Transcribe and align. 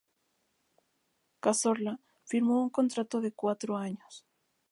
Cazorla 1.41 1.99
firmó 2.25 2.63
un 2.63 2.71
contrato 2.71 3.21
de 3.21 3.31
cuatro 3.33 3.77
años. 3.77 4.25